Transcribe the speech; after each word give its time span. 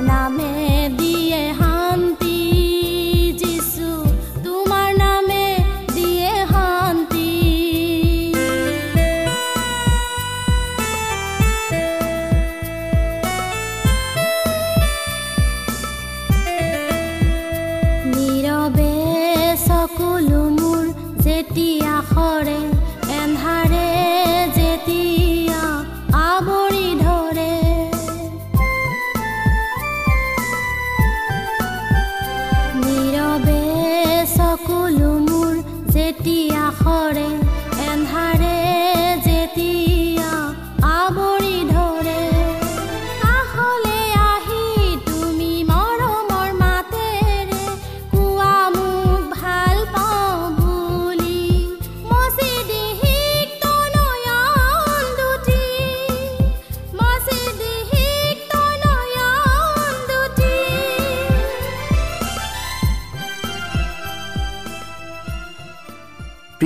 name 0.00 0.47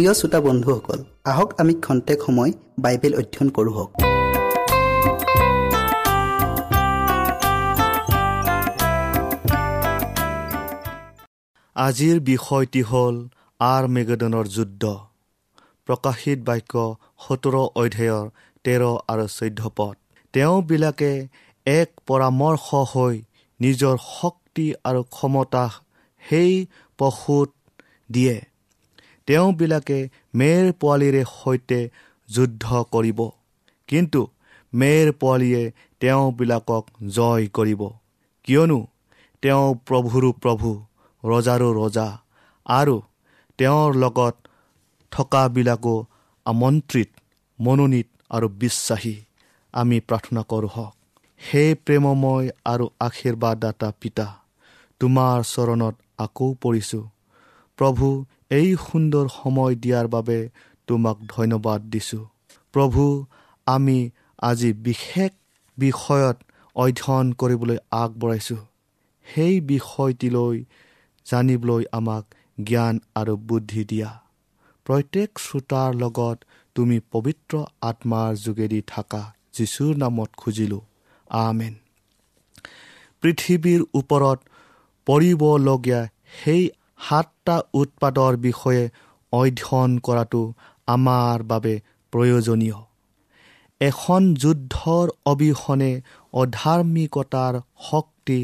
প্ৰিয় 0.03 0.15
শ্ৰোতা 0.21 0.41
বন্ধুসকল 0.41 1.01
আহক 1.25 1.51
আমি 1.61 1.75
খন্তেক 1.85 2.19
সময় 2.27 2.53
বাইবেল 2.79 3.13
অধ্যয়ন 3.21 3.49
কৰোঁ 3.57 3.73
হওক। 3.77 3.91
আজিৰ 11.77 12.17
বিষয়টি 12.31 12.83
হ'ল 12.91 13.17
আৰ 13.61 13.85
মেগদনৰ 13.95 14.47
যুদ্ধ। 14.57 14.83
প্ৰকাশিত 15.87 16.39
বাক্য 16.49 16.75
সোতৰ 17.25 17.55
অধ্যায়ৰ 17.83 18.25
তেৰ 18.65 18.83
আৰু 19.13 19.27
চৈধ্য 19.39 19.63
পদ। 19.77 19.97
তেওঁবিলাকে 20.35 21.13
এক 21.67 21.89
পৰামৰ্শ 22.07 22.67
হৈ 22.93 23.15
নিজৰ 23.61 23.95
শক্তি 24.13 24.67
আৰু 24.85 25.01
ক্ষমতা 25.15 25.65
সেই 26.23 26.53
পশুত 26.99 27.49
দিয়ে। 28.11 28.37
তেওঁবিলাকে 29.27 29.99
মেৰ 30.35 30.73
পোৱালিৰে 30.73 31.23
সৈতে 31.33 31.81
যুদ্ধ 32.29 32.65
কৰিব। 32.93 33.21
কিন্তু 33.89 34.21
মেৰ 34.75 35.13
পোৱালীয়ে 35.13 35.63
তেওঁবিলাকক 36.01 36.85
জয় 37.09 37.47
কৰিব। 37.47 37.83
কিয়নো 38.45 38.79
তেওঁ 39.43 39.67
প্ৰভুৰো 39.87 40.31
প্ৰভু 40.43 40.69
ৰজাৰো 41.25 41.69
ৰজা 41.73 42.09
আৰু 42.67 42.97
তেওঁৰ 43.59 43.91
লগত 43.95 44.35
থকাবিলাকো 45.13 45.97
আমন্ত্ৰিত 46.47 47.11
মনোনীত 47.61 48.09
আৰু 48.31 48.47
বিশ্বাসী। 48.63 49.17
আমি 49.75 49.97
প্ৰাৰ্থনা 50.01 50.43
কৰোঁ 50.43 50.71
হওক। 50.75 50.95
সেই 51.41 51.71
প্ৰেমময় 51.75 52.49
আৰু 52.65 52.85
আশীৰ্বাদদাতা 53.01 53.89
পিতা 54.01 54.27
তোমাৰ 55.01 55.39
চৰণত 55.45 55.95
আকৌ 56.19 56.49
পৰিছোঁ। 56.63 57.05
প্ৰভু 57.79 58.07
এই 58.53 58.77
সুন্দৰ 58.77 59.27
সময় 59.29 59.75
দিয়াৰ 59.75 60.07
বাবে 60.09 60.39
তোমাক 60.87 61.17
ধন্যবাদ 61.29 61.81
দিছোঁ। 61.91 62.25
প্ৰভু 62.73 63.25
আমি 63.67 63.99
আজি 64.43 64.71
বিশেষ 64.73 65.31
বিষয়ত 65.79 66.37
অধ্যয়ন 66.77 67.33
কৰিবলৈ 67.33 67.79
আগবঢ়াইছোঁ। 67.91 68.63
সেই 69.27 69.55
বিষয়টিলৈ 69.61 70.65
জানিবলৈ 71.27 71.85
আমাক 71.93 72.25
জ্ঞান 72.63 72.95
আৰু 73.15 73.37
বুদ্ধি 73.37 73.83
দিয়া। 73.85 74.11
প্ৰত্যেক 74.87 75.31
শ্ৰোতাৰ 75.39 75.91
লগত 75.95 76.39
তুমি 76.75 77.01
পবিত্ৰ 77.13 77.65
আত্মাৰ 77.81 78.31
যোগেদি 78.37 78.81
থাকা 78.87 79.23
যীশুৰ 79.53 79.97
নামত 79.97 80.31
খুজিলোঁ। 80.37 80.81
আমেন। 81.31 81.75
পৃথিৱীৰ 83.23 83.83
ওপৰত 83.95 84.39
পৰিবলগীয়া 85.07 86.01
সেই 86.45 86.63
সাতটা 87.09 87.57
উৎপাদৰ 87.75 88.37
বিষয়ে 88.37 88.85
অধ্যয়ন 89.33 89.99
কৰাটো 89.99 90.43
আমাৰ 90.87 91.43
বাবে 91.43 91.75
প্ৰয়োজনীয়। 92.13 92.79
এখন 93.81 94.35
যুদ্ধৰ 94.35 95.07
অবিহনে 95.27 95.93
অধাৰ্মিকতাৰ 96.33 97.55
শক্তি 97.91 98.41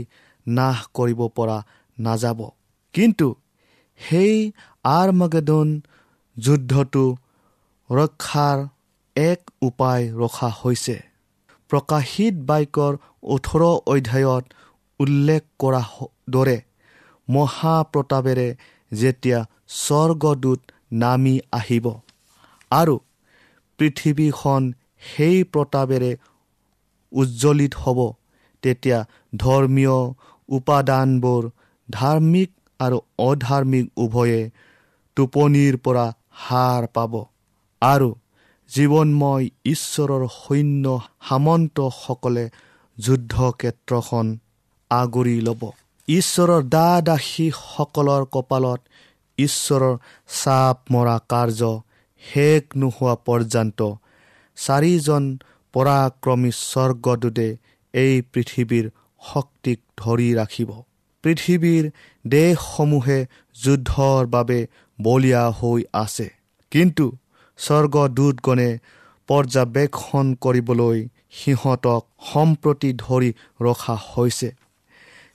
নাশ 0.46 0.78
কৰিব 0.94 1.20
পৰা 1.28 1.58
নাযাব। 1.98 2.40
কিন্তু 2.94 3.28
সেই 4.00 4.52
আৰমাগেদন 4.84 5.68
যুদ্ধটো 6.36 7.04
ৰক্ষাৰ 7.90 8.58
এক 9.16 9.40
উপায় 9.62 10.02
ৰখা 10.12 10.50
হৈছে। 10.60 10.96
প্ৰকাশিত 11.70 12.34
বাক্যৰ 12.46 12.92
ওঠৰ 13.22 13.62
অধ্যায়ত 13.86 14.44
উল্লেখ 15.00 15.42
কৰা 15.58 15.82
দৰে 16.30 16.56
মহাপ্ৰতাপেৰে 17.28 18.48
যেতিয়া 18.92 19.38
স্বৰ্গদূত 19.76 20.60
নামি 20.92 21.34
আহিব। 21.52 21.86
আৰু 22.70 22.94
পৃথিৱীখন 23.78 24.62
সেই 25.02 25.38
প্ৰতাপেৰে 25.52 26.10
উজ্জ্বলিত 27.12 27.72
হ'ব। 27.74 27.98
তেতিয়া 28.62 28.98
ধৰ্মীয় 29.36 29.96
উপাদানবোৰ 30.48 31.42
ধাৰ্মিক 31.88 32.50
আৰু 32.80 32.98
অধাৰ্মিক 33.18 33.86
উভয়ে 33.96 34.40
টোপনিৰ 35.16 35.76
পৰা 35.84 36.06
হাৰ 36.44 36.86
পাব। 36.94 37.12
আৰু 37.82 38.08
জীৱনময় 38.70 39.44
ঈশ্বৰৰ 39.64 40.22
সৈন্য 40.34 40.84
সামন্তসকলে 41.28 42.44
যুদ্ধক্ষেত্ৰখন 42.98 44.26
আগুৰি 44.90 45.36
ল'ব। 45.40 45.62
ঈশ্বৰৰ 46.08 46.62
দা 46.68 46.88
দাসীসকলৰ 47.00 48.22
কপালত 48.32 48.80
ঈশ্বৰৰ 49.38 49.96
চাপ 50.34 50.76
মৰা 50.90 51.16
কাৰ্য 51.28 51.70
শেষ 52.22 52.62
নোহোৱা 52.76 53.14
পৰ্যন্ত 53.26 53.80
চাৰিজন 54.56 55.24
পৰাক্ৰমী 55.74 56.52
স্বৰ্গদূতে 56.60 57.48
এই 57.94 58.14
পৃথিৱীৰ 58.32 58.86
শক্তিক 59.22 59.78
ধৰি 59.96 60.28
ৰাখিব। 60.34 60.70
পৃথিৱীৰ 61.24 61.84
দেশসমূহে 62.24 63.18
যুদ্ধৰ 63.56 64.26
বাবে 64.26 64.58
বলীয়া 64.98 65.44
হৈ 65.50 65.80
আছে। 65.92 66.26
কিন্তু 66.72 67.06
স্বৰ্গদূতগণে 67.58 68.70
পৰ্যবেক্ষণ 69.28 70.26
কৰিবলৈ 70.44 70.98
সিহঁতক 71.38 72.02
সম্প্ৰতি 72.32 72.90
ধৰি 73.04 73.30
ৰখা 73.60 73.96
হৈছে। 74.06 74.48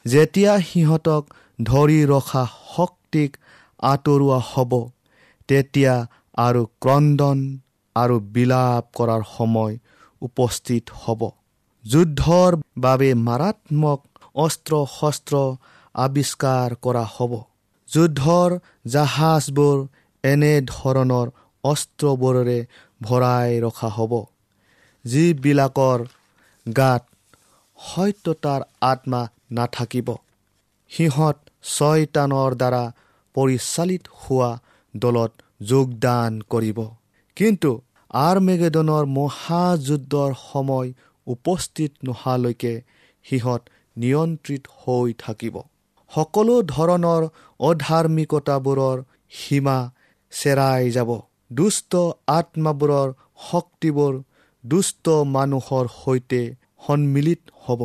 যেতিয়া 0.05 0.53
সিহঁতক 0.69 1.23
ধৰি 1.59 1.99
ৰখা 2.05 2.43
শক্তিক 2.75 3.37
আঁতৰোৱা 3.83 4.39
হ'ব 4.49 4.73
তেতিয়া 5.49 5.95
আৰু 6.37 6.61
ক্ৰদন 6.81 7.39
আৰু 7.95 8.15
বিলাপ 8.35 8.83
কৰাৰ 8.97 9.23
সময় 9.37 9.73
উপস্থিত 10.21 10.83
হ'ব। 11.03 11.21
যুদ্ধৰ 11.85 12.51
বাবে 12.77 13.09
মাৰাত্মক 13.27 13.99
অস্ত্ৰ 14.35 14.73
শস্ত্ৰ 14.99 15.41
আৱিষ্কাৰ 15.95 16.69
কৰা 16.81 17.05
হ'ব। 17.15 17.33
যুদ্ধৰ 17.89 18.49
জাহাজবোৰ 18.87 19.77
এনেধৰণৰ 20.23 21.27
অস্ত্ৰবোৰেৰে 21.63 22.59
ভৰাই 23.01 23.49
ৰখা 23.59 23.89
হ'ব 23.97 24.13
যিবিলাকৰ 25.05 25.99
গাত 26.65 27.03
সত্যতাৰ 27.79 28.61
আত্মা 28.81 29.21
নাথাকিব। 29.57 30.07
সিহঁত 30.91 31.37
ছয়তানৰ 31.69 32.51
দ্বাৰা 32.55 32.83
পৰিচালিত 33.35 34.03
হোৱা 34.19 34.51
দলত 34.93 35.31
যোগদান 35.63 36.31
কৰিব। 36.49 36.79
কিন্তু 37.37 37.71
আৰ্মেগেডনৰ 38.21 39.03
মহাযুদ্ধৰ 39.17 40.31
সময় 40.41 40.89
উপস্থিত 41.27 41.91
নোহোৱালৈকে 42.05 42.73
সিহঁত 43.25 43.61
নিয়ন্ত্ৰিত 43.97 44.63
হৈ 44.79 45.09
থাকিব। 45.23 45.55
সকলো 46.11 46.55
ধৰণৰ 46.71 47.23
অধাৰ্মিকতাবোৰৰ 47.59 48.97
সীমা 49.31 49.77
চেৰাই 50.33 50.91
যাব। 50.91 51.09
দুষ্ট 51.53 52.01
আত্মাবোৰৰ 52.33 53.09
শক্তিবোৰ 53.47 54.13
দুষ্ট 54.63 55.05
মানুহৰ 55.35 55.85
সৈতে 55.95 56.41
সন্মিলিত 56.87 57.41
হ'ব। 57.63 57.81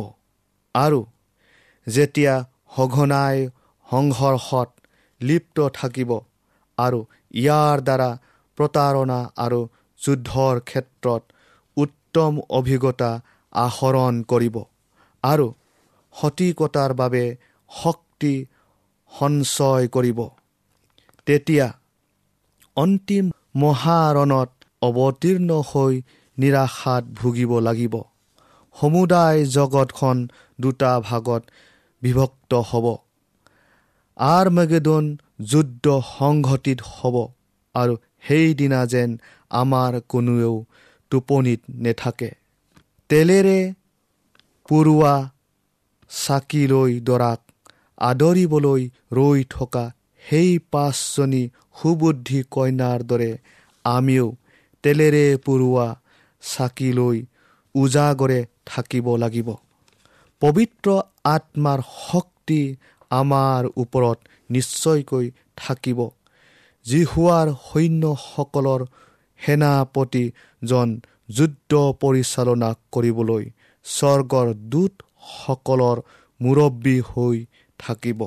আৰু 0.75 0.99
যেতিয়া 1.95 2.33
সঘনাই 2.75 3.37
সংঘৰ্ষত 3.87 4.69
লিপ্ত 5.21 5.57
থাকিব 5.77 6.11
আৰু 6.77 6.99
ইয়াৰ 7.33 7.77
দ্বাৰা 7.87 8.09
প্ৰতাৰণা 8.57 9.19
আৰু 9.37 9.59
যুদ্ধৰ 9.99 10.55
ক্ষেত্ৰত 10.69 11.21
উত্তম 11.77 12.33
অভিজ্ঞতা 12.49 13.11
আহৰণ 13.53 14.13
কৰিব 14.31 14.55
আৰু 15.23 15.47
সঠিকতাৰ 16.15 16.91
বাবে 16.93 17.23
শক্তি 17.71 18.33
সঞ্চয় 19.11 19.85
কৰিব। 19.95 20.19
তেতিয়া 21.27 21.67
অন্তিম 22.77 23.25
মহাৰণত 23.55 24.49
অৱতীৰ্ণ 24.81 25.49
হৈ 25.69 25.93
নিৰাশাত 26.37 27.03
ভুগিব 27.19 27.51
লাগিব। 27.59 27.95
সমুদায় 28.75 29.39
জগতখন 29.55 30.17
দুটা 30.59 30.91
ভাগত 30.99 31.41
বিভক্ত 32.01 32.51
হ'ব। 32.69 32.85
আৰ্মেগেদন 34.17 35.03
যুদ্ধ 35.51 35.85
সংঘটিত 36.17 36.79
হ'ব 36.93 37.15
আৰু 37.75 37.93
সেইদিনা 38.27 38.81
যেন 38.85 39.09
আমাৰ 39.51 39.91
কোনোৱেও 40.11 40.55
টোপনিত 41.11 41.61
নেথাকে। 41.83 42.29
তেলেৰে 43.09 43.59
পুৰুৱা 44.69 45.13
চাকিলৈ 46.11 46.91
দৰাক 46.99 47.39
আদৰিবলৈ 48.01 48.81
ৰৈ 49.11 49.39
থকা 49.49 49.85
সেই 50.23 50.51
পাঁচজনী 50.71 51.43
সুবুদ্ধি 51.77 52.39
কইনাৰ 52.51 52.99
দৰে 53.09 53.31
আমিও 53.85 54.27
তেলেৰে 54.83 55.25
পুৰোৱা 55.45 55.87
চাকিলৈ 56.43 57.17
উজাগৰে 57.75 58.39
থাকিব 58.65 59.07
লাগিব। 59.15 59.49
পবিত্ৰ 60.41 60.87
আত্মাৰ 61.29 61.79
শক্তি 62.01 62.61
আমাৰ 63.11 63.61
ওপৰত 63.83 64.17
নিশ্চয়কৈ 64.49 65.25
থাকিব। 65.57 65.99
জিহুৱাৰ 66.85 67.47
সৈন্যসকলৰ 67.63 68.81
সেনাপতিজন 69.39 70.89
যুদ্ধ 71.29 71.71
পৰিচালনা 72.01 72.69
কৰিবলৈ 72.93 73.43
স্বৰ্গৰ 73.85 74.47
দূতসকলৰ 74.71 75.97
মুৰব্বী 76.39 76.97
হৈ 77.09 77.37
থাকিব। 77.79 78.19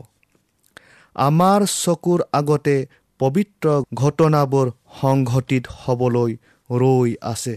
আমাৰ 1.16 1.60
চকুৰ 1.74 2.20
আগতে 2.32 2.76
পবিত্ৰ 3.20 3.66
ঘটনাবোৰ 3.94 4.66
সংঘটিত 5.00 5.64
হ'বলৈ 5.80 6.32
ৰৈ 6.70 7.10
আছে। 7.32 7.56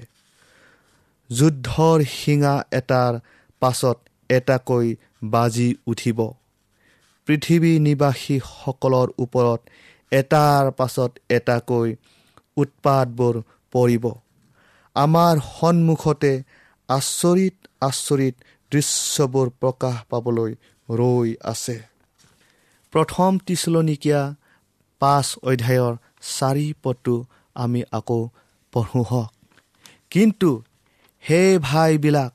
যুদ্ধৰ 1.29 1.99
শিঙা 2.11 2.55
এটাৰ 2.79 3.13
পাছত 3.61 3.97
এটাকৈ 4.29 4.87
বাজি 5.29 5.69
উঠিব। 5.87 6.19
পৃথিৱী 7.27 7.71
নিবাসীসকলৰ 7.79 9.07
ওপৰত 9.17 9.59
এটাৰ 10.11 10.71
পাছত 10.71 11.11
এটাকৈ 11.29 11.95
উৎপাতবোৰ 12.57 13.35
পৰিব। 13.73 14.05
আমাৰ 14.95 15.35
সন্মুখতে 15.59 16.33
আচৰিত 16.89 17.55
আচৰিত 17.81 18.35
দৃশ্যবোৰ 18.71 19.47
প্ৰকাশ 19.61 19.95
পাবলৈ 20.09 20.51
ৰৈ 20.89 21.29
আছে। 21.43 21.77
প্ৰথম 22.93 23.31
টিচলনিকীয়া 23.45 24.21
পাঁচ 24.99 25.27
অধ্যায়ৰ 25.43 25.93
চাৰি 26.37 26.67
পদটো 26.83 27.15
আমি 27.55 27.81
আকৌ 27.91 28.21
পঢ়ো 28.73 29.01
হওক। 29.01 29.31
কিন্তু 30.09 30.49
সেই 31.23 31.57
ভাইবিলাক 31.61 32.33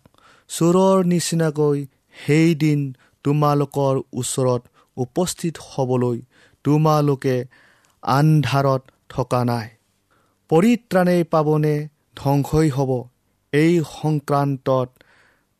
চোৰৰ 0.51 0.97
নিচিনাকৈ 1.05 1.79
সেইদিন 2.27 2.81
তোমালোকৰ 3.25 3.95
ওচৰত 4.13 4.63
উপস্থিত 4.97 5.55
হ'বলৈ 5.71 6.19
তোমালোকে 6.65 7.37
আন্ধাৰত 8.03 8.83
থকা 9.09 9.45
নাই। 9.45 9.69
পৰিত্ৰাণেই 10.51 11.25
পাবনে 11.25 11.89
ধ্বংসই 12.17 12.69
হ'ব। 12.71 12.91
এই 13.53 13.73
সংক্ৰান্তত 14.03 14.89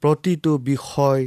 প্ৰতিটো 0.03 0.59
বিষয় 0.59 1.23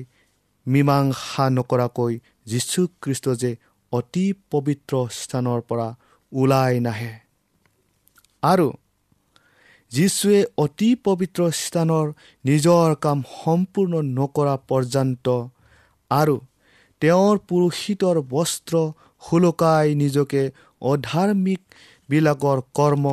মীমাংসা 0.68 1.46
নকৰাকৈ 1.50 2.14
যীশুখ্ৰীষ্ট 2.46 3.26
যে 3.30 3.52
অতি 3.92 4.34
পবিত্ৰ 4.52 4.94
স্থানৰ 5.12 5.62
পৰা 5.62 5.88
ওলাই 6.32 6.80
নাহে। 6.80 7.14
আৰু 8.44 8.68
যীশুৱে 9.94 10.40
অতি 10.58 10.90
পবিত্ৰ 11.06 11.42
স্থানৰ 11.56 12.08
নিজৰ 12.46 12.96
কাম 12.96 13.20
সম্পূৰ্ণ 13.44 13.94
নকৰা 14.18 14.56
পৰ্যন্ত 14.70 15.26
আৰু 16.12 16.36
তেওঁৰ 17.02 17.36
পুৰুষিতৰ 17.50 18.18
বস্ত্ৰ 18.30 18.76
সুলকাই 19.24 19.96
নিজকে 19.96 20.42
অধাৰ্মিকবিলাকৰ 20.82 22.60
কৰ্ম 22.74 23.06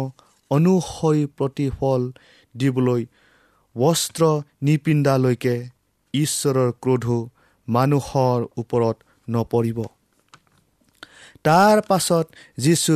অনুসৰি 0.51 1.25
প্ৰতিফল 1.39 2.01
দিবলৈ 2.55 3.03
বস্ত্ৰ 3.77 4.23
নিপিন্ধালৈকে 4.63 5.57
ঈশ্বৰৰ 6.15 6.71
ক্ৰোধো 6.83 7.19
মানুহৰ 7.69 8.39
ওপৰত 8.57 8.97
নপৰিব। 9.29 9.79
তাৰ 11.45 11.77
পাছত 11.81 12.27
যীশু 12.59 12.95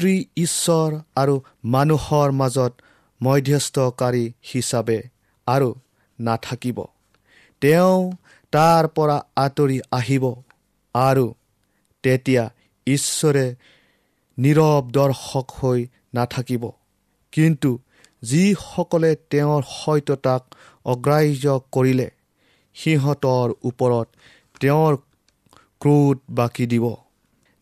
পিতৃ 0.00 0.24
ঈশ্বৰ 0.36 0.90
আৰু 1.16 1.34
মানুহৰ 1.64 2.32
মাজত 2.32 2.72
মধ্যস্থকাৰী 3.20 4.24
হিচাপে 4.42 4.98
আৰু 5.46 5.68
নাথাকিব। 6.18 6.78
তেওঁ 7.60 8.00
তাৰ 8.52 8.88
পৰা 8.88 9.16
আঁতৰি 9.36 9.78
আহিব 9.92 10.24
আৰু 10.94 11.26
তেতিয়া 12.02 12.44
ঈশ্বৰে 12.86 13.46
নীৰৱ 14.38 14.82
দৰ্শক 14.90 15.46
হৈ 15.50 15.80
নাথাকিব। 16.14 16.64
কিন্তু 17.32 17.70
যিসকলে 18.22 19.10
তেওঁৰ 19.30 19.62
সত্যতাক 19.68 20.42
অগ্ৰাহ্য 20.84 21.46
কৰিলে 21.72 22.08
সিহঁতৰ 22.74 23.48
ওপৰত 23.62 24.06
তেওঁৰ 24.60 24.92
ক্ৰোধ 25.80 26.16
বাকী 26.30 26.66
দিব। 26.66 26.86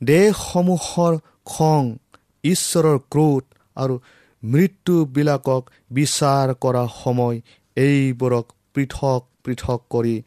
দেশসমূহৰ 0.04 1.18
খং 1.44 1.82
ঈশ্বৰৰ 2.44 2.98
ক্ৰোধ 3.12 3.44
আৰু 3.76 3.94
মৃত্যুবিলাকক 4.42 5.62
বিচাৰ 5.90 6.54
কৰা 6.54 6.84
সময় 7.04 7.36
এইবোৰক 7.76 8.46
পৃথক 8.74 9.22
পৃথক 9.44 9.80
কৰি 9.90 10.22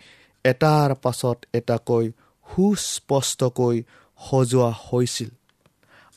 এটাৰ 0.45 0.95
পাছত 0.95 1.37
এটাকৈ 1.53 2.05
সুস্পষ্টকৈ 2.47 3.77
সজোৱা 4.19 4.71
হৈছিল। 4.85 5.29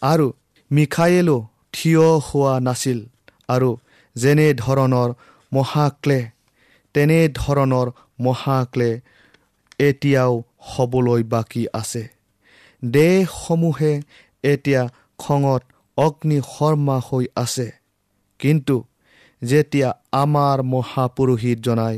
আৰু 0.02 0.26
মিখায়েলো 0.70 1.38
থিয় 1.72 2.06
হোৱা 2.26 2.54
নাছিল 2.60 2.98
আৰু 3.48 3.70
যেনে 4.16 4.48
ধৰণৰ 4.54 5.08
মহাক্লে 5.52 6.20
তেনেধৰণৰ 6.94 7.88
মহাক্লে 8.20 8.90
এতিয়াও 9.78 10.42
হ'বলৈ 10.60 11.22
বাকী 11.22 11.66
আছে। 11.72 12.08
দেশসমূহে 12.82 13.92
এতিয়া 14.44 14.82
খঙত 15.18 15.62
অগ্নি 15.96 16.38
শৰ্মা 16.54 16.96
হৈ 17.08 17.24
আছে। 17.36 17.68
কিন্তু 18.40 18.76
যেতিয়া 19.42 19.88
আমাৰ 20.12 20.56
মহাপুৰোহিতজনাই 20.72 21.96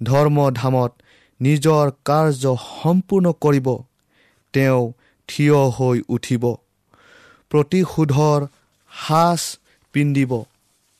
ধৰ্মধামত 0.00 0.92
নিজৰ 1.40 1.84
কাৰ্য 2.04 2.44
সম্পূৰ্ণ 2.82 3.26
কৰিব 3.44 3.68
তেওঁ 4.54 4.82
থিয় 5.28 5.58
হৈ 5.76 5.98
উঠিব 6.08 6.44
প্ৰতিশোধৰ 7.50 8.40
সাজ 8.92 9.42
পিন্ধিব 9.94 10.32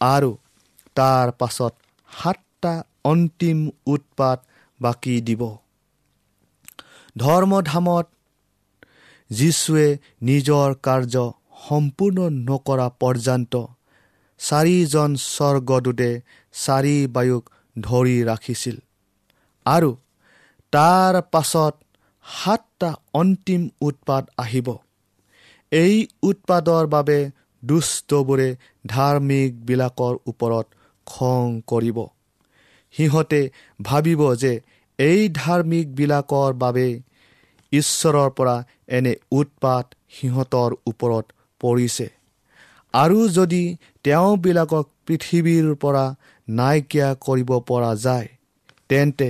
আৰু 0.01 0.31
তাৰ 0.95 1.27
পাছত 1.33 1.73
সাতটা 2.09 2.75
অন্তিম 3.05 3.59
উৎপাত 3.87 4.39
বাকী 4.81 5.15
দিব। 5.21 5.43
ধৰ্মধামত 7.17 8.07
যীশুৱে 9.31 9.89
নিজৰ 10.23 10.69
কাৰ্য 10.83 11.15
সম্পূৰ্ণ 11.69 12.19
নকৰা 12.49 12.89
পৰ্যন্ত 13.01 13.55
চাৰিজন 14.41 15.11
স্বৰ্গদূতে 15.25 16.11
চাৰি 16.55 16.97
বায়ুক 17.07 17.45
ধৰি 17.77 18.17
ৰাখিছিল। 18.23 18.77
আৰু 19.67 19.91
তাৰ 20.73 21.15
পাছত 21.33 21.75
সাতটা 22.27 22.91
অন্তিম 23.15 23.63
উৎপাত 23.81 24.25
আহিব। 24.39 24.69
এই 25.73 25.95
উৎপাদৰ 26.23 26.87
বাবে 26.87 27.19
দুষ্টবোৰে 27.63 28.49
ধাৰ্মিকবিলাকৰ 28.87 30.15
ওপৰত 30.27 30.67
খং 31.07 31.61
কৰিব। 31.67 31.99
সিহঁতে 32.95 33.41
ভাবিব 33.81 34.23
যে 34.35 34.53
এই 34.99 35.29
ধাৰ্মিকবিলাকৰ 35.35 36.53
বাবে 36.55 36.87
ঈশ্বৰৰ 37.73 38.31
পৰা 38.31 38.57
এনে 38.89 39.15
উৎপাত 39.33 39.95
সিহঁতৰ 40.11 40.71
ওপৰত 40.87 41.25
পৰিছে। 41.61 42.07
আৰু 42.95 43.19
যদি 43.29 43.63
তেওঁবিলাকক 44.05 44.87
পৃথিৱীৰ 45.07 45.67
পৰা 45.83 46.05
নাইকিয়া 46.49 47.09
কৰিব 47.27 47.51
পৰা 47.69 47.93
যায় 47.97 48.29
তেন্তে 48.89 49.29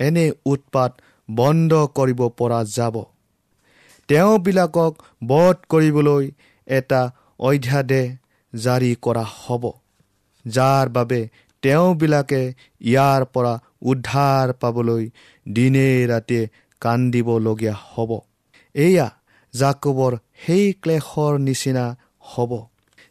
এনে 0.00 0.26
উৎপাত 0.46 0.90
বন্ধ 1.28 1.72
কৰিব 1.98 2.20
পৰা 2.38 2.60
যাব। 2.76 2.96
তেওঁবিলাকক 4.08 4.92
বধ 5.26 5.56
কৰিবলৈ 5.68 6.24
এটা 6.68 7.02
অধ্যাদেশ 7.40 8.06
জাৰি 8.52 8.92
কৰা 9.04 9.24
হ'ব 9.38 9.64
যাৰ 10.44 10.86
বাবে 10.88 11.20
তেওঁবিলাকে 11.62 12.42
ইয়াৰ 12.80 13.22
পৰা 13.34 13.54
উদ্ধাৰ 13.82 14.52
পাবলৈ 14.52 15.04
দিনে 15.46 15.88
ৰাতিয়ে 16.06 16.44
কান্দিবলগীয়া 16.82 17.74
হ'ব। 17.90 18.10
এয়া 18.74 19.08
জাকবৰ 19.54 20.12
সেই 20.40 20.64
ক্লেশৰ 20.82 21.32
নিচিনা 21.38 21.84
হ'ব। 22.20 22.52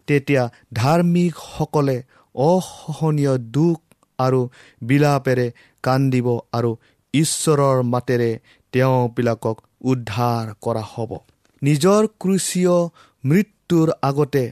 তেতিয়া 0.07 0.43
ধাৰ্মিকসকলে 0.73 1.97
অসহনীয় 2.35 3.33
দুখ 3.37 3.77
আৰু 4.19 4.41
বিলাপেৰে 4.83 5.47
কান্দিব 5.83 6.27
আৰু 6.53 6.71
ঈশ্বৰৰ 7.13 7.77
মাতেৰে 7.83 8.31
তেওঁবিলাকক 8.73 9.57
উদ্ধাৰ 9.81 10.45
কৰা 10.61 10.83
হ'ব। 10.93 11.11
নিজৰ 11.61 12.01
ক্ৰুচীয় 12.19 12.75
মৃত্যুৰ 13.23 13.87
আগতে 14.01 14.43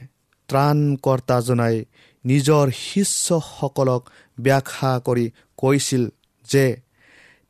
ত্ৰাণকৰ্তাজনাই 0.48 1.76
নিজৰ 2.24 2.64
শিষ্যসকলক 2.76 4.02
ব্যাখ্যা 4.40 4.92
কৰি 5.06 5.26
কৈছিল 5.58 6.02
যে 6.50 6.66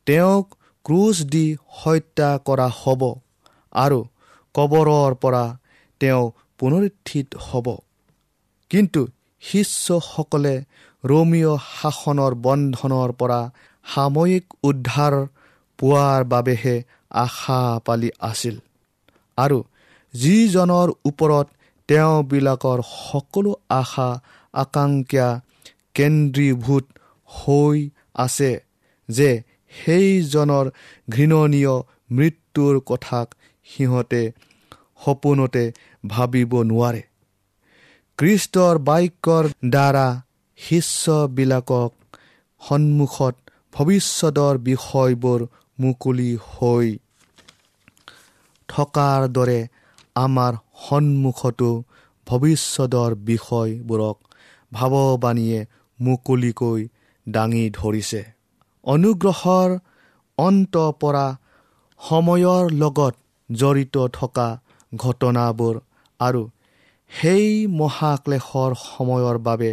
তেওঁক 0.07 0.45
ক্ৰুচ 0.85 1.15
দি 1.23 1.45
হত্যা 1.79 2.29
কৰা 2.45 2.67
হ'ব 2.79 3.01
আৰু 3.75 3.99
কবৰৰ 4.55 5.11
পৰা 5.15 5.43
তেওঁ 6.01 6.23
পুনৰুত্থিত 6.59 7.27
হ'ব। 7.47 7.67
কিন্তু 8.71 9.01
শিষ্যসকলে 9.43 10.55
ৰোমিঅ' 11.03 11.63
শাসনৰ 11.81 12.33
বন্ধনৰ 12.45 13.09
পৰা 13.11 13.39
সাময়িক 13.85 14.45
উদ্ধাৰ 14.63 15.13
পোৱাৰ 15.79 16.21
বাবেহে 16.23 16.75
আশা 17.11 17.61
পালি 17.85 18.09
আছিল। 18.19 18.55
আৰু 19.37 19.59
যিজনৰ 20.13 20.89
ওপৰত 21.05 21.47
তেওঁবিলাকৰ 21.89 22.79
সকলো 23.09 23.51
আশা 23.69 24.09
আকাংক্ষা 24.53 25.27
কেন্দ্ৰীভূত 25.93 26.85
হৈ 27.29 27.77
আছে 28.15 28.51
যে 29.09 29.29
সেইজনৰ 29.73 30.65
ঘৃণনীয় 31.09 31.75
মৃত্যুৰ 32.11 32.75
কথাক 32.85 33.27
সিহঁতে 33.65 34.21
সপোনতে 35.05 35.63
ভাবিব 36.09 36.51
নোৱাৰে। 36.63 37.01
কৃষ্টৰ 38.19 38.75
বাক্যৰ 38.77 39.45
দ্বাৰা 39.69 40.07
শিষ্যবিলাকক 40.57 41.91
সন্মুখত 42.61 43.35
ভৱিষ্যতৰ 43.73 44.57
বিষয়বোৰ 44.57 45.39
মুকলি 45.79 46.31
হৈ 46.51 46.87
থকাৰ 48.69 49.19
দৰে 49.27 49.59
আমাৰ 50.15 50.53
সন্মুখতো 50.89 51.71
ভৱিষ্যতৰ 52.27 53.11
বিষয়বোৰক 53.29 54.17
ভাৱবাণীয়ে 54.73 55.59
মুকলিকৈ 55.99 56.87
দাঙি 57.27 57.65
ধৰিছে। 57.69 58.21
অনুগ্ৰহৰ 58.85 59.69
অন্ত 60.37 60.75
পৰা 61.01 61.27
সময়ৰ 61.99 62.63
লগত 62.73 63.13
জড়িত 63.53 63.95
থকা 64.13 64.47
ঘটনাবোৰ 64.93 65.75
আৰু 66.19 66.41
সেই 67.11 67.47
মহাক্লেশৰ 67.79 68.71
সময়ৰ 68.83 69.37
বাবে 69.47 69.71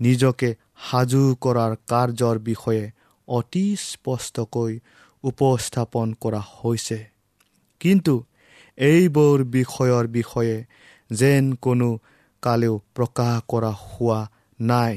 নিজকে 0.00 0.48
সাজু 0.86 1.22
কৰাৰ 1.40 1.72
কাৰ্যৰ 1.90 2.36
বিষয়ে 2.48 2.84
অতি 3.28 3.66
স্পষ্টকৈ 3.82 4.72
উপস্থাপন 5.24 6.06
কৰা 6.20 6.40
হৈছে। 6.54 6.98
কিন্তু 7.80 8.14
এইবোৰ 8.78 9.38
বিষয়ৰ 9.56 10.04
বিষয়ে 10.08 10.56
যেন 11.10 11.44
কোনো 11.64 11.88
কালেও 12.42 12.74
প্ৰকাশ 12.94 13.34
কৰা 13.48 13.72
হোৱা 13.84 14.20
নাই 14.60 14.94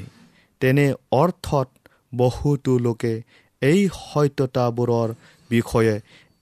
তেনে 0.61 0.87
অৰ্থত 1.11 1.67
বহুতো 2.15 2.73
লোকে 2.79 3.13
এই 3.61 3.81
সত্যতাবোৰৰ 3.99 5.09
বিষয়ে 5.49 5.95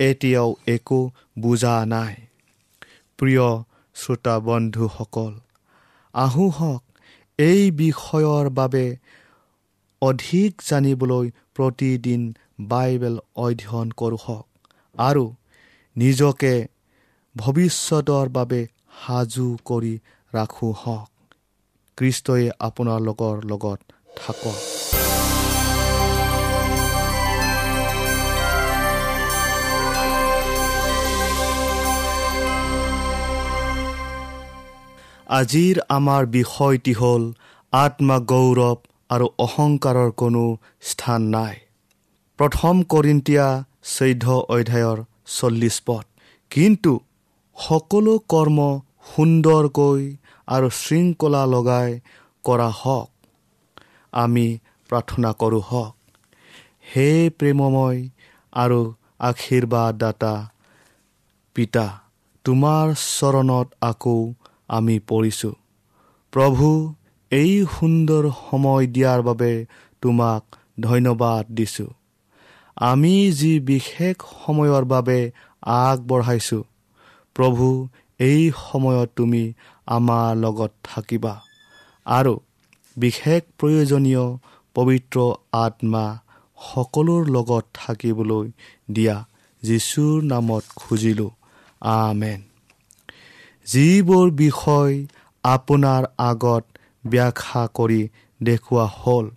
এতিয়াও 0.07 0.49
একো 0.67 0.99
বুজা 1.39 1.75
নাই। 1.85 2.15
প্ৰিয় 3.19 3.47
শ্ৰোতা 3.95 4.35
বন্ধুসকল 4.47 5.33
আহোঁহক 6.13 6.81
এই 7.39 7.61
বিষয়ৰ 7.81 8.45
বাবে 8.59 8.85
অধিক 10.01 10.51
জানিবলৈ 10.69 11.25
প্ৰতিদিন 11.55 12.21
বাইবেল 12.71 13.15
অধ্যয়ন 13.35 13.87
কৰোঁ 13.99 14.37
আৰু 14.97 15.25
নিজকে 15.95 16.53
ভৱিষ্যতৰ 17.35 18.27
বাবে 18.37 18.61
সাজু 19.01 19.47
কৰি 19.65 19.93
ৰাখোঁ 20.33 20.73
হওক। 20.81 21.09
কৃষ্টই 21.97 22.43
আপোনালোকৰ 22.59 23.35
লগত 23.51 23.79
থাকক। 24.17 25.20
আজিৰ 35.31 35.77
আমাৰ 35.89 36.25
বিষয়টি 36.31 36.93
হ'ল 36.93 37.25
আত্মগৌৰৱ 37.73 38.79
আৰু 39.09 39.27
অহংকাৰৰ 39.37 40.09
কোনো 40.21 40.41
স্থান 40.89 41.21
নাই। 41.35 41.55
প্ৰথম 42.39 42.81
কৰিন্তীয়া 42.93 43.47
চৈধ্য 43.91 44.25
অধ্যায়ৰ 44.55 44.97
চল্লিছ 45.35 45.77
পথ 45.85 46.05
কিন্তু 46.51 46.93
সকলো 47.57 48.15
কৰ্ম 48.33 48.59
সুন্দৰকৈ 49.11 50.01
আৰু 50.47 50.67
শৃংখলা 50.79 51.43
লগাই 51.53 51.89
কৰা 52.43 52.69
হওক 52.81 53.09
আমি 54.13 54.45
প্ৰাৰ্থনা 54.89 55.31
কৰোঁ 55.41 55.63
হওক। 55.69 55.93
হে 56.91 57.09
প্ৰেমময় 57.37 57.99
আৰু 58.53 58.79
আশীৰ্বাদদাতা 59.29 60.35
পিতা 61.55 61.87
তোমাৰ 62.45 62.87
চৰণত 63.09 63.67
আকৌ 63.89 64.19
আমি 64.71 64.95
পৰিছোঁ। 65.09 65.55
প্ৰভু 66.33 66.67
এই 67.31 67.53
সুন্দৰ 67.75 68.23
সময় 68.41 68.85
দিয়াৰ 68.87 69.19
বাবে 69.21 69.51
তোমাক 70.01 70.43
ধন্যবাদ 70.79 71.43
দিছোঁ। 71.51 71.91
আমি 72.81 73.15
যি 73.31 73.53
বিশেষ 73.71 74.15
সময়ৰ 74.43 74.83
বাবে 74.85 75.19
আগবঢ়াইছোঁ 75.79 76.63
প্ৰভু 77.35 77.65
এই 78.19 78.41
সময়ত 78.61 79.09
তুমি 79.15 79.43
আমাৰ 79.87 80.27
লগত 80.35 80.71
থাকিবা 80.83 81.33
আৰু 82.05 82.33
বিশেষ 82.97 83.41
প্ৰয়োজনীয় 83.59 84.25
পবিত্ৰ 84.75 85.17
আত্মা 85.57 86.05
সকলোৰ 86.57 87.23
লগত 87.27 87.65
থাকিবলৈ 87.73 88.47
দিয়া 88.91 89.17
যীশুৰ 89.63 90.15
নামত 90.23 90.63
খুজিলোঁ। 90.75 91.31
আমেন। 91.91 92.50
যিবোৰ 93.67 94.31
বিষয় 94.31 94.93
আপোনাৰ 95.43 96.03
আগত 96.17 96.63
ব্যাখ্যা 97.07 97.67
কৰি 97.73 98.01
দেখুওৱা 98.43 98.85
হ'ল 98.97 99.29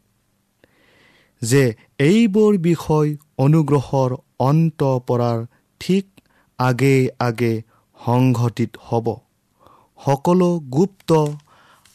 যে 1.42 1.64
এইবোৰ 1.98 2.58
বিষয় 2.58 3.16
অনুগ্ৰহৰ 3.38 4.10
অন্ত 4.38 4.80
পৰাৰ 5.06 5.38
ঠিক 5.80 6.06
আগে 6.58 7.08
আগে 7.18 7.62
সংঘটিত 8.04 8.70
হ'ব। 8.86 9.06
সকলো 10.04 10.50
গুপ্ত 10.58 11.10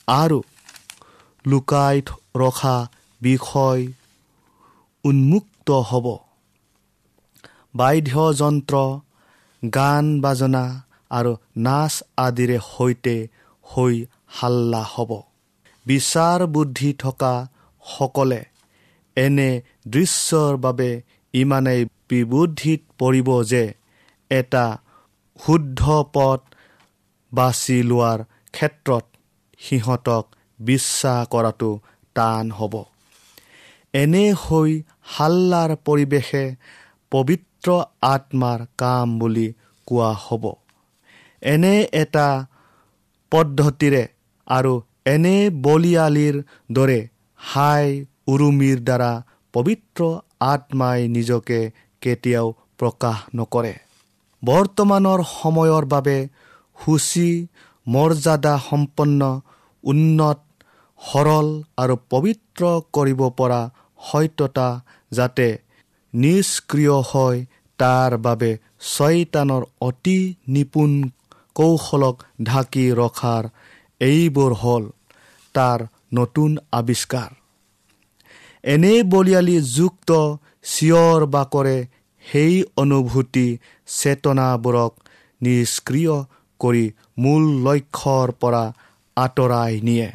আৰু 0.08 0.40
লুকাই 1.46 2.02
ৰখা 2.36 2.88
বিষয় 3.22 3.88
উন্মুক্ত 5.04 5.72
হ'ব। 5.72 6.06
বাদ্যযন্ত্ৰ 7.76 8.76
গান 9.64 10.22
বাজনা 10.22 10.64
আৰু 11.12 11.32
নাচ 11.58 11.94
আদিৰে 12.18 12.58
সৈতে 12.66 13.16
হৈ 13.66 13.96
হাল্লা 14.28 14.84
হ'ব। 14.94 15.12
বিচাৰ 15.86 16.40
বুদ্ধি 16.48 16.94
থকা 16.94 17.34
সকলে 17.84 18.42
এনে 19.18 19.50
দৃশ্যৰ 19.88 20.54
বাবে 20.58 20.90
ইমানেই 21.34 21.82
বিবুদ্ধিত 22.10 22.82
পৰিব 23.00 23.30
যে 23.44 23.64
এটা 24.32 24.66
শুদ্ধ 25.40 25.82
পথ 26.14 26.42
বাছি 27.32 27.78
লোৱাৰ 27.84 28.20
ক্ষেত্ৰত 28.54 29.06
সিহঁতক 29.60 30.24
বিশ্বাস 30.60 31.28
কৰাটো 31.28 31.72
টান 32.16 32.46
হ'ব। 32.52 32.74
এনে 33.94 34.26
হৈ 34.34 34.72
হাল্লাৰ 35.04 35.72
পৰিৱেশে 35.86 36.46
পবিত্ৰ 37.12 37.68
আত্মাৰ 38.02 38.60
কাম 38.78 39.20
বুলি 39.20 39.48
কোৱা 39.88 40.12
হ'ব। 40.26 40.46
এনে 41.42 41.76
এটা 41.94 42.28
পদ্ধতিৰে 43.32 44.04
আৰু 44.48 44.74
এনে 45.06 45.36
বলিয়ালিৰ 45.62 46.36
দৰে 46.72 47.00
হাই 47.40 47.86
উৰুমিৰ 48.28 48.80
দ্বাৰা 48.80 49.12
পবিত্ৰ 49.54 50.10
আত্মাই 50.40 51.08
নিজকে 51.08 51.60
কেতিয়াও 52.02 52.48
প্ৰকাশ 52.78 53.18
নকৰে। 53.36 53.74
বৰ্তমানৰ 54.44 55.20
সময়ৰ 55.32 55.86
বাবে 55.86 56.18
সূচী 56.78 57.30
মৰ্যাদা 57.88 58.54
সম্পন্ন 58.70 59.22
উন্নত 59.84 60.40
সৰল 61.00 61.48
আৰু 61.78 61.96
পবিত্ৰ 62.10 62.64
কৰিব 62.94 63.22
পৰা 63.30 63.62
সত্যতা 64.00 64.70
যাতে 65.12 65.48
নিষ্ক্ৰিয় 66.14 66.98
হয় 67.12 67.46
তাৰ 67.80 68.18
বাবে 68.18 68.52
ছয়তানৰ 68.82 69.64
অতি 69.82 70.20
নিপুণ 70.48 70.92
কৌশলক 71.60 72.24
ঢাকি 72.44 72.86
ৰখাৰ 73.00 73.44
এইবোৰ 74.02 74.52
হ'ল 74.62 74.84
তাৰ 75.56 75.80
নতুন 76.14 76.52
আৱিষ্কাৰ। 76.80 77.32
এনে 78.64 78.94
বলিয়ালি 79.14 79.58
যুক্ত 79.76 80.10
চিঞৰ 80.66 81.26
বাকৰে 81.36 81.78
সেই 82.24 82.56
অনুভূতি 82.78 83.48
চেতনাবোৰক 83.98 84.92
নিষ্ক্ৰিয় 85.42 86.16
কৰি 86.60 86.86
মূল 87.24 87.44
লক্ষ্যৰ 87.66 88.28
পৰা 88.42 88.64
আঁতৰাই 89.18 89.74
নিয়ে। 89.82 90.10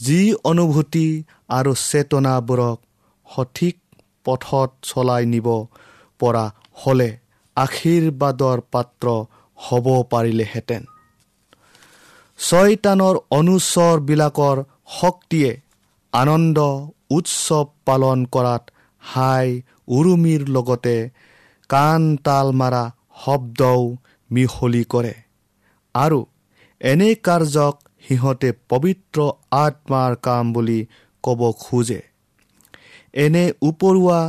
যি 0.00 0.20
অনুভূতি 0.44 1.06
আৰু 1.48 1.72
চেতনাবোৰক 1.82 2.78
সঠিক 3.26 3.76
পথত 4.24 4.70
চলাই 4.82 5.24
নিব 5.32 5.48
পৰা 6.20 6.44
হ'লে 6.82 7.10
আশীৰ্বাদৰ 7.56 8.58
পাত্ৰ 8.72 9.06
হ'ব 9.58 9.86
পাৰিলেহেঁতেন। 10.12 10.82
ছয়তানৰ 12.38 13.16
অনুচৰবিলাকৰ 13.30 14.56
শক্তিয়ে 15.00 15.50
আনন্দ 16.12 16.58
উৎসৱ 17.10 17.64
পালন 17.84 18.18
কৰাত 18.32 18.62
হাই 19.02 19.46
উৰুমিৰ 19.88 20.42
লগতে 20.48 20.96
কাণ 21.70 22.00
তাল 22.24 22.52
মাৰা 22.52 22.84
শব্দও 23.24 23.82
মিহলি 24.30 24.84
কৰে। 24.84 25.14
আৰু 25.94 26.20
এনে 26.80 27.10
কাৰ্যক 27.26 27.74
সিহঁতে 28.08 28.50
পবিত্ৰ 28.68 29.18
আত্মাৰ 29.56 30.12
কাম 30.22 30.52
বুলি 30.52 30.80
ক'ব 31.24 31.40
খোজে। 31.52 32.00
এনে 33.14 33.44
উপৰুৱা 33.62 34.20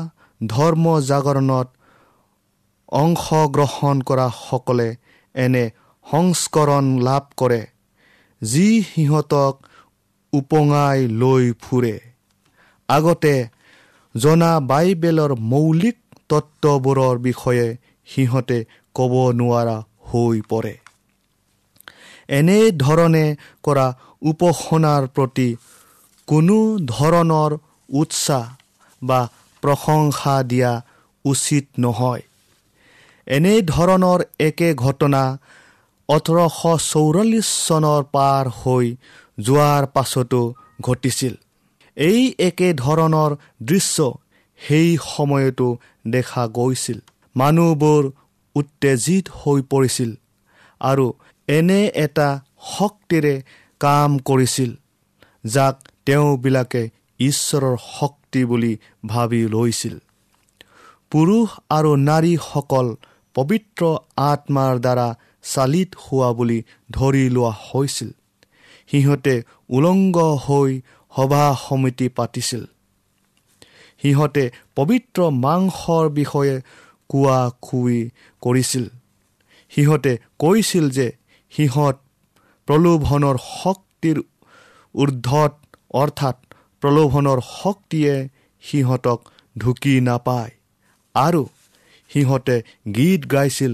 ধৰ্ম 0.41 0.85
জাগৰণত 1.01 1.67
অংশগ্ৰহণ 2.91 4.01
কৰাসকলে 4.01 4.89
এনে 5.45 5.65
সংস্কৰণ 6.05 6.85
লাভ 6.99 7.23
কৰে 7.37 7.61
যি 8.41 8.67
সিহঁতক 8.83 9.53
উপঙাই 10.33 10.99
লৈ 11.21 11.45
ফুৰে। 11.61 11.95
আগতে 12.89 13.33
জনা 14.15 14.51
বাইবেলৰ 14.69 15.31
মৌলিক 15.51 15.97
তত্ত্ববোৰৰ 16.29 17.15
বিষয়ে 17.19 17.67
সিহঁতে 18.07 18.59
ক'ব 18.95 19.13
নোৱাৰা 19.39 19.77
হৈ 20.09 20.37
পৰে। 20.49 20.75
এনেধৰণে 22.29 23.25
কৰা 23.63 23.87
উপাসনাৰ 24.21 25.03
প্ৰতি 25.15 25.49
কোনো 26.27 26.57
ধৰণৰ 26.87 27.51
উৎসাহ 27.89 28.45
বা 29.01 29.19
প্ৰশংসা 29.63 30.35
দিয়া 30.43 30.71
উচিত 31.25 31.65
নহয়। 31.79 32.28
এনেধৰণৰ 33.29 34.19
একে 34.39 34.69
ঘটনা 34.75 35.21
ওঠৰশ 36.09 36.59
চৌৰাল্লিছ 36.85 37.49
চনৰ 37.67 38.01
পাৰ 38.11 38.45
হৈ 38.59 38.85
যোৱাৰ 39.39 39.83
পাছতো 39.85 40.41
ঘটিছিল। 40.81 41.33
এই 41.97 42.21
একে 42.39 42.69
ধৰণৰ 42.73 43.31
দৃশ্য 43.63 43.97
সেই 44.59 44.89
সময়তো 45.05 45.67
দেখা 46.07 46.43
গৈছিল। 46.57 46.99
মানুহবোৰ 47.35 48.03
উত্তেজিত 48.55 49.25
হৈ 49.39 49.59
পৰিছিল 49.71 50.11
আৰু 50.81 51.05
এনে 51.47 51.81
এটা 52.05 52.29
শক্তিৰে 52.71 53.35
কাম 53.81 54.17
কৰিছিল 54.19 54.71
যাক 55.45 55.75
তেওঁবিলাকে 56.05 56.83
ঈশ্বৰৰ 57.19 57.75
শক্তি 57.91 58.41
বুলি 58.45 58.73
ভাবি 59.07 59.41
লৈছিল। 59.47 59.95
পুৰুষ 61.11 61.47
আৰু 61.69 61.91
নাৰীসকল 62.09 62.87
পবিত্ৰ 63.35 63.81
আত্মাৰ 64.17 64.79
দ্বাৰা 64.79 65.07
চালিত 65.43 65.89
হোৱা 65.95 66.29
বুলি 66.33 66.59
ধৰি 66.91 67.25
লোৱা 67.29 67.51
হৈছিল। 67.67 68.09
সিহঁতে 68.89 69.35
উলংগ 69.69 70.17
হৈ 70.45 70.71
সভা 71.13 71.43
সমিতি 71.67 72.07
পাতিছিল। 72.09 72.63
সিহঁতে 74.01 74.43
পবিত্ৰ 74.75 75.19
মাংসৰ 75.45 76.05
বিষয়ে 76.09 76.55
কোৱা 77.09 77.39
কুই 77.61 77.97
কৰিছিল। 78.41 78.85
সিহঁতে 79.71 80.13
কৈছিল 80.39 80.85
যে 80.89 81.07
সিহঁত 81.51 81.97
প্ৰলোভনৰ 82.67 83.37
শক্তিৰ 83.37 84.17
ঊৰ্ধত 84.95 85.53
অৰ্থাৎ 85.93 86.37
প্ৰলোভনৰ 86.83 87.39
শক্তিয়ে 87.51 88.15
সিহঁতক 88.63 89.19
ঢুকি 89.55 89.95
নাপায়। 89.99 90.51
আৰু 91.15 91.41
সিহঁতে 92.09 92.57
গীত 92.95 93.21
গাইছিল 93.31 93.73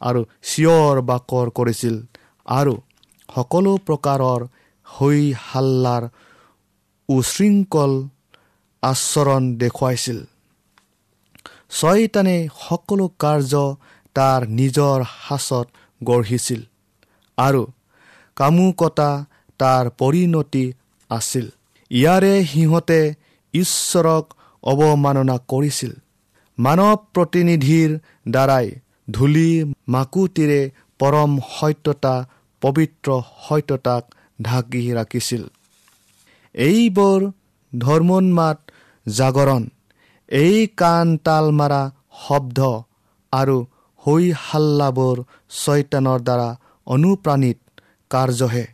আৰু 0.00 0.20
চিঞৰ 0.42 0.96
বাকৰ 1.00 1.46
কৰিছিল 1.58 1.96
আৰু 2.46 2.74
সকলো 3.28 3.72
প্ৰকাৰৰ 3.86 4.40
হৈ 4.86 5.20
হাল্লাৰ 5.48 6.02
উশৃংখল 7.08 7.92
আচৰণ 8.82 9.42
দেখুৱাইছিল। 9.56 10.18
ছয়তানে 11.70 12.36
সকলো 12.68 13.06
কাৰ্য 13.18 13.54
তাৰ 14.16 14.40
নিজৰ 14.58 14.98
সাঁচত 15.26 15.66
গঢ়িছিল 16.00 16.60
আৰু 17.38 17.62
কামুকতা 18.36 19.10
তাৰ 19.60 19.84
পৰিণতি 20.00 20.64
আছিল। 21.10 21.46
ইয়াৰে 21.90 22.34
সিহঁতে 22.44 23.00
ঈশ্বৰক 23.54 24.24
অৱমাননা 24.62 25.36
কৰিছিল। 25.48 25.92
মানৱ 26.58 26.94
প্ৰতিনিধিৰ 27.14 27.90
দ্বাৰাই 28.30 28.66
ধূলি 29.10 29.50
মাকুটিৰে 29.88 30.60
পৰম 31.00 31.32
সত্যতা 31.48 32.14
পবিত্ৰ 32.62 33.08
সত্যতাক 33.44 34.02
ঢাকি 34.42 34.82
ৰাখিছিল। 34.98 35.42
এইবোৰ 36.54 37.20
ধৰ্মোন্মাত 37.72 38.58
জাগৰণ 39.06 39.62
এই 40.28 40.58
কাণ 40.76 41.06
তাল 41.26 41.46
মাৰা 41.58 41.82
শব্দ 42.22 42.58
আৰু 43.32 43.56
হৈ 44.02 44.24
হাল্লাবোৰ 44.40 45.16
ছয়তানৰ 45.56 46.20
দ্বাৰা 46.26 46.48
অনুপ্ৰাণিত 46.86 47.58
কাৰ্যহে। 48.10 48.64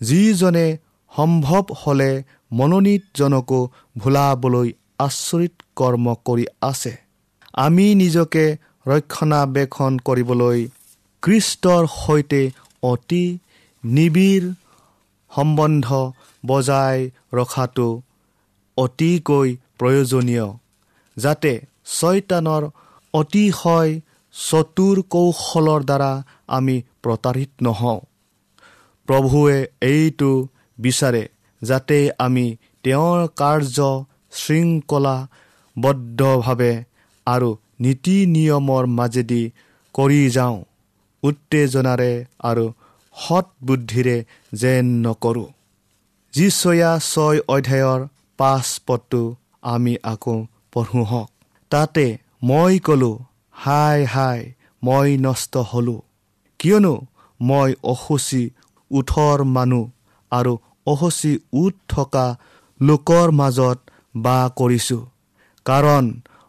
যিজনে 0.00 0.66
সম্ভৱ 1.12 1.64
হ'লে 1.82 2.10
মনোনীতজনকো 2.52 3.60
ভোলাবলৈ 3.98 4.68
আচৰিত 4.98 5.54
কৰ্ম 5.76 6.06
কৰি 6.26 6.44
আছে। 6.62 6.92
আমি 7.64 7.86
নিজকে 7.94 8.44
ৰক্ষণাবেক্ষণ 8.86 9.92
কৰিবলৈ 10.06 10.58
কৃষ্টৰ 11.22 11.82
সৈতে 11.94 12.42
অতি 12.82 13.24
নিবিড় 13.84 14.46
সম্বন্ধ 15.30 15.86
বজাই 16.44 16.98
ৰখাটো 17.34 17.88
অতিকৈ 18.78 19.48
প্ৰয়োজনীয় 19.78 20.46
যাতে 21.16 21.52
ছয়তানৰ 21.96 22.62
অতিশয় 23.14 23.92
চতুৰ 24.34 24.96
কৌশলৰ 25.12 25.80
দ্বাৰা 25.84 26.12
আমি 26.56 26.76
প্ৰতাৰিত 27.02 27.52
নহওঁ। 27.62 28.00
প্ৰভুৱে 29.08 29.58
এইটো 29.82 30.30
বিচাৰে 30.78 31.24
যাতে 31.62 31.98
আমি 32.18 32.46
তেওঁৰ 32.84 33.20
কাৰ্য 33.36 33.78
শৃংখলাবদ্ধভাৱে 34.36 36.84
আৰু 37.26 37.56
নীতি 37.80 38.26
নিয়মৰ 38.26 38.84
মাজেদি 38.98 39.50
কৰি 39.94 40.30
যাওঁ 40.30 40.64
উত্তেজনাৰে 41.22 42.24
আৰু 42.40 42.72
সৎ 43.16 43.46
বুদ্ধিৰে 43.64 44.24
যেন 44.52 45.06
নকৰোঁ। 45.06 45.46
যিচয়া 46.34 46.98
ছয় 47.10 47.40
অধ্যায়ৰ 47.48 48.06
পাঁচ 48.38 48.80
পদটো 48.86 49.34
আমি 49.62 49.96
আকৌ 50.02 50.46
পঢ়োঁ 50.72 51.04
হওক। 51.04 51.30
তাতে 51.70 52.18
মই 52.42 52.78
ক'লোঁ 52.78 53.18
হাই 53.52 54.04
হাই 54.04 54.52
মই 54.82 55.16
নষ্ট 55.16 55.56
হ'লোঁ। 55.70 56.00
কিয়নো 56.60 57.00
মই 57.40 57.74
অসুচী 57.82 58.50
ওঠৰ 58.90 59.38
মানুহ 59.56 59.90
আৰু 60.32 60.58
অসুচী 60.86 61.38
উঠ 61.52 61.74
থকা 61.88 62.36
লোকৰ 62.80 63.30
মাজত 63.30 63.78
বাস 64.16 64.44
কৰিছোঁ। 64.56 65.02
কাৰণ 65.66 66.04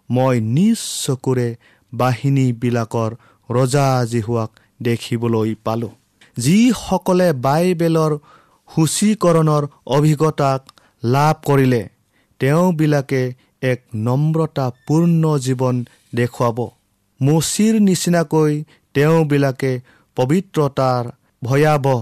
মই 0.09 0.35
নিজ 0.55 0.79
চকুৰে 1.03 1.47
বাহিনীবিলাকৰ 1.93 3.11
ৰজা 3.49 3.87
জিহুৱাক 4.05 4.49
দেখিবলৈ 4.81 5.49
পালোঁ। 5.65 5.93
যিসকলে 6.37 7.27
বাইবেলৰ 7.45 8.11
সূচীকৰণৰ 8.69 9.63
অভিজ্ঞতাক 9.85 10.61
লাভ 11.03 11.35
কৰিলে 11.45 11.83
তেওঁবিলাকে 12.39 13.21
এক 13.61 13.79
নম্ৰতাপূৰ্ণ 13.97 15.23
জীৱন 15.37 15.75
দেখুৱাব। 16.15 16.57
মচিৰ 17.19 17.73
নিচিনাকৈ 17.79 18.53
তেওঁবিলাকে 18.95 19.71
পবিত্ৰতাৰ 20.17 21.03
ভয়াৱহ 21.43 21.99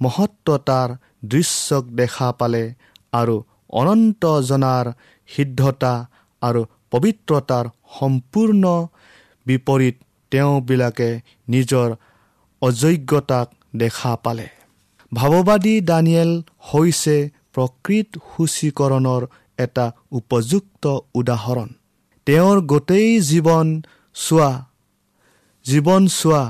মহত্বতাৰ 0.00 0.88
দৃশ্যক 1.24 1.84
দেখা 2.00 2.28
পালে 2.32 2.64
আৰু 3.12 3.36
অনন্ত 3.70 4.22
জনাৰ 4.40 4.86
সিদ্ধতা 5.28 5.94
আৰু 6.42 6.60
পবিত্ৰতাৰ 6.90 7.66
সম্পূৰ্ণ 8.00 8.64
বিপৰীত 9.46 9.96
তেওঁবিলাকে 10.30 11.10
নিজৰ 11.48 11.88
অযোগ্যতাক 12.62 13.48
দেখা 13.76 14.16
পালে। 14.16 14.48
ভাৱবাদী 15.14 15.80
দানিয়েল 15.80 16.32
হৈছে 16.60 17.16
প্ৰকৃত 17.54 18.08
সূচীকৰণৰ 18.30 19.22
এটা 19.58 19.86
উপযুক্ত 20.10 20.84
উদাহৰণ। 21.14 21.68
তেওঁৰ 22.26 22.60
গোটেই 22.60 23.20
জীৱন 23.20 23.68
চোৱা 24.14 24.52
জীৱন 25.66 26.02
চোৱা 26.08 26.42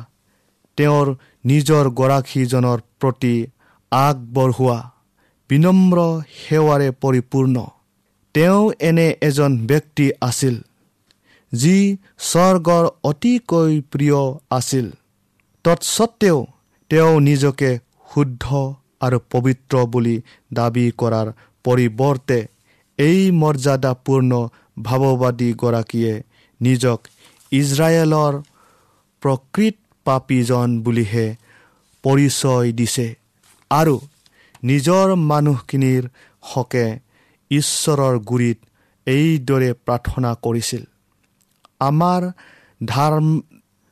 তেওঁৰ 0.76 1.07
নিজৰ 1.44 1.85
গৰাকীজনৰ 1.90 2.78
প্ৰতি 3.00 3.46
আগবঢ়োৱা। 3.92 4.78
বিনম্ৰ 5.50 5.98
সেৱাৰে 6.38 6.88
পৰিপূৰ্ণ। 7.02 7.56
তেওঁ 8.34 8.62
এনে 8.88 9.06
এজন 9.28 9.52
ব্যক্তি 9.66 10.06
আছিল 10.20 10.56
যি 11.52 11.76
স্বৰ্গৰ 12.30 12.84
অতিকৈ 13.11 13.72
প্ৰিয় 13.92 14.20
আছিল। 14.50 14.87
তৎসত্বেও 15.64 16.38
তেওঁ 16.90 17.14
নিজকে 17.20 17.70
শুদ্ধ 18.11 18.44
আৰু 19.06 19.18
পবিত্ৰ 19.32 19.74
বুলি 19.87 20.16
দাবী 20.52 20.87
কৰাৰ 21.00 21.28
পৰিৱৰ্তে 21.64 22.38
এই 22.98 23.20
মৰ্যাদাপূৰ্ণ 23.40 24.32
ভাৱবাদীগৰাকীয়ে 24.82 26.14
নিজক 26.61 26.98
ইজৰাইলৰ 27.52 28.34
প্ৰকৃত 29.22 29.76
পাপীজন 30.06 30.68
বুলিহে 30.84 31.26
পৰিচয় 32.04 32.68
দিছে 32.72 33.06
আৰু 33.70 33.94
নিজৰ 34.62 35.14
মানুহখিনিৰ 35.31 36.05
হকে 36.42 36.87
ঈশ্বৰৰ 37.51 38.14
গুৰিত 38.18 38.59
এইদৰে 39.07 39.71
প্ৰাৰ্থনা 39.87 40.31
কৰিছিল। 40.44 40.83
আমাৰ 41.81 42.23
ধাৰ্ম 42.81 43.29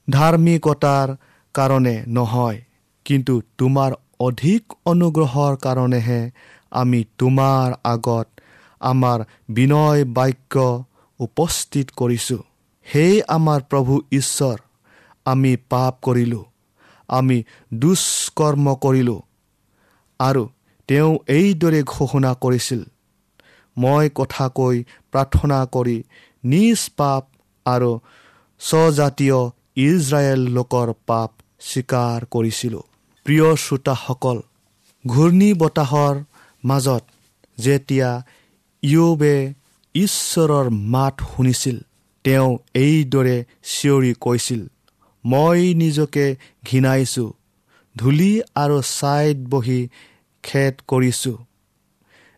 ধাৰ্মিকতাৰ 0.09 1.09
কাৰণে 1.55 1.97
নহয় 2.09 2.59
কিন্তু 3.07 3.35
তোমাৰ 3.59 3.91
অধিক 4.21 4.63
অনুগ্ৰহৰ 4.87 5.53
কাৰণেহে 5.57 6.21
আমি 6.73 7.01
তোমাৰ 7.19 7.69
আগত 7.85 8.29
আমাৰ 8.81 9.19
বিনয় 9.49 10.05
বাক্য 10.05 10.55
উপস্থিত 11.21 11.87
কৰিছোঁ। 11.97 12.43
সেই 12.87 13.15
আমাৰ 13.29 13.61
প্ৰভু 13.71 13.95
ঈশ্বৰ 14.13 14.57
আমি 15.27 15.53
পাপ 15.69 15.95
কৰিলোঁ 16.03 16.45
আমি 17.09 17.37
দুষ্কৰ্ম 17.75 18.75
কৰিলোঁ 18.75 19.21
আৰু 20.21 20.43
তেওঁ 20.89 21.13
এইদৰে 21.29 21.81
ঘোষণা 21.87 22.33
কৰিছিল 22.43 22.83
মই 23.77 24.05
কথা 24.15 24.47
কৈ 24.59 24.77
প্ৰাৰ্থনা 25.13 25.59
কৰি 25.75 25.97
নিজ 26.45 26.81
পাপ 26.97 27.23
আৰু 27.67 27.91
স্বজাতীয় 28.61 29.39
ইজৰাইল 29.87 30.43
লোকৰ 30.57 30.89
পাপ 31.07 31.31
স্বীকাৰ 31.61 32.19
কৰিছিলোঁ। 32.31 32.85
প্ৰিয় 33.27 33.49
শ্ৰোতাসকল 33.57 34.39
ঘূৰ্ণী 35.05 35.51
বতাহৰ 35.55 36.15
মাজত 36.65 37.05
যেতিয়া 37.59 38.11
ইয়োবে 38.83 39.35
ঈশ্বৰৰ 39.95 40.67
মাত 40.95 41.15
শুনিছিল 41.33 41.77
তেওঁ 42.25 42.51
এইদৰে 42.75 43.37
চিঞৰি 43.73 44.13
কৈছিল 44.21 44.63
মই 45.25 45.61
নিজকে 45.75 46.27
ঘৃণাইছোঁ 46.67 47.31
ধূলি 47.97 48.33
আৰু 48.63 48.79
ছাইত 48.91 49.39
বহি 49.49 49.81
খেদ 50.47 50.75
কৰিছোঁ। 50.89 51.37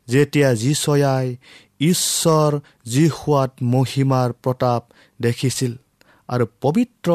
যেতিয়া 0.09 0.49
যিচয়াই 0.55 1.27
ঈশ্বৰ 1.81 2.51
যি 2.87 3.05
সোৱাদ 3.09 3.51
মহিমাৰ 3.75 4.29
প্ৰতাপ 4.43 4.83
দেখিছিল 5.23 5.73
আৰু 6.29 6.45
পবিত্ৰ 6.61 7.09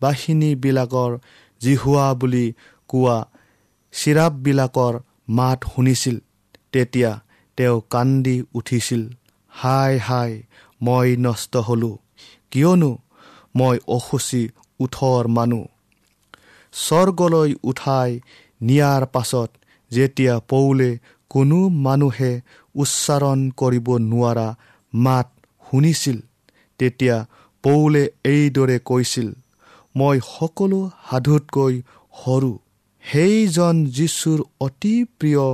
বাহিনীবিলাকৰ 0.00 1.12
জিহুৱা 1.60 2.06
বুলি 2.14 2.46
কোৱা 2.88 3.18
চিৰাপবিলাকৰ 3.94 4.94
মাত 5.28 5.58
শুনিছিল 5.74 6.16
তেতিয়া 6.72 7.10
তেওঁ 7.58 7.78
কান্দি 7.90 8.36
উঠিছিল। 8.54 9.02
হাই 9.52 9.92
হাই 9.98 10.32
মই 10.82 11.08
নষ্ট 11.16 11.56
হ'লোঁ। 11.56 11.96
কিয়নো 12.50 12.90
মই 13.56 13.76
অসুচী 13.88 14.42
ওঠৰ 14.80 15.22
মানুহ। 15.28 15.64
স্বৰ্গলৈ 16.72 17.50
উঠাই 17.62 18.10
নিয়াৰ 18.62 19.02
পাছত 19.06 19.50
যেতিয়া 19.96 20.34
পৌলে 20.52 20.90
কোনো 21.30 21.58
মানুহে 21.86 22.32
উচ্চাৰণ 22.74 23.40
কৰিব 23.60 23.88
নোৱাৰা 24.10 24.48
মাত 24.92 25.28
শুনিছিল 25.66 26.18
তেতিয়া 26.80 27.16
পৌলে 27.64 28.02
এইদৰে 28.32 28.78
কৈছিল 28.84 29.28
মই 29.94 30.16
সকলো 30.28 30.80
সাধুতকৈ 31.08 31.74
সৰু। 32.14 32.52
সেইজন 33.04 33.76
যীশুৰ 33.96 34.40
অতি 34.60 34.94
প্ৰিয় 35.18 35.44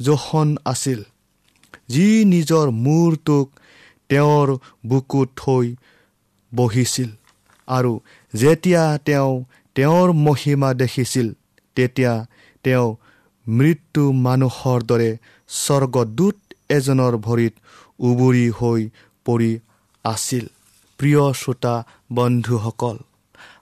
জোখন 0.00 0.48
আছিল 0.72 1.00
যি 1.88 2.08
নিজৰ 2.32 2.66
মূৰটোক 2.84 3.46
তেওঁৰ 4.10 4.48
বুকুত 4.86 5.28
থৈ 5.36 5.66
বহিছিল 6.52 7.10
আৰু 7.68 7.92
যেতিয়া 8.34 8.82
তেওঁ 9.06 9.32
তেওঁৰ 9.76 10.08
মহিমা 10.26 10.70
দেখিছিল 10.82 11.28
তেতিয়া 11.76 12.12
তেওঁ 12.64 12.88
মৃত্যু 13.46 14.02
মানুহৰ 14.26 14.80
দৰে 14.82 15.10
স্বৰ্গদূত 15.50 16.36
এজনৰ 16.70 17.14
ভৰিত 17.26 17.54
উবৰি 18.00 18.46
হৈ 18.58 18.82
পৰি 19.26 19.52
আছিল। 20.04 20.44
প্ৰিয় 21.00 21.24
শ্ৰোতা 21.32 21.74
বন্ধুসকল 22.12 22.96